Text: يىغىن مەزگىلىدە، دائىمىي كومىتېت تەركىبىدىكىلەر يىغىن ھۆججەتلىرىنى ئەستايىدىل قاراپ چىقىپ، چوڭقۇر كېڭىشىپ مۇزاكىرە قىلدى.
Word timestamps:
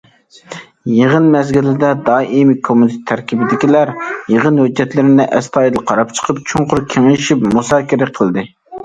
يىغىن 0.91 1.25
مەزگىلىدە، 1.33 1.91
دائىمىي 2.07 2.57
كومىتېت 2.67 3.03
تەركىبىدىكىلەر 3.11 3.91
يىغىن 4.37 4.57
ھۆججەتلىرىنى 4.63 5.29
ئەستايىدىل 5.41 5.85
قاراپ 5.93 6.17
چىقىپ، 6.21 6.41
چوڭقۇر 6.53 6.83
كېڭىشىپ 6.95 7.47
مۇزاكىرە 7.53 8.09
قىلدى. 8.19 8.47